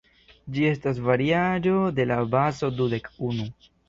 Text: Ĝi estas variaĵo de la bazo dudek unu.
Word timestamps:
Ĝi 0.53 0.63
estas 0.69 1.01
variaĵo 1.09 1.73
de 1.99 2.07
la 2.13 2.17
bazo 2.31 2.71
dudek 2.81 3.11
unu. 3.29 3.47